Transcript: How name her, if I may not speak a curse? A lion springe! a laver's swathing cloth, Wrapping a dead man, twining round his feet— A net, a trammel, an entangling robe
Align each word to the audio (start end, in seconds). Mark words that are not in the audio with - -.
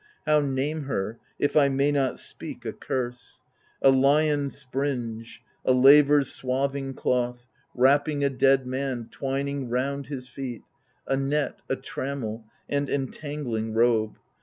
How 0.25 0.39
name 0.39 0.85
her, 0.85 1.19
if 1.37 1.55
I 1.55 1.69
may 1.69 1.91
not 1.91 2.17
speak 2.19 2.65
a 2.65 2.73
curse? 2.73 3.43
A 3.83 3.91
lion 3.91 4.49
springe! 4.49 5.27
a 5.63 5.73
laver's 5.73 6.31
swathing 6.31 6.95
cloth, 6.95 7.45
Wrapping 7.75 8.23
a 8.23 8.29
dead 8.31 8.65
man, 8.65 9.09
twining 9.11 9.69
round 9.69 10.07
his 10.07 10.27
feet— 10.27 10.63
A 11.07 11.15
net, 11.15 11.61
a 11.69 11.75
trammel, 11.75 12.45
an 12.67 12.89
entangling 12.89 13.75
robe 13.75 14.17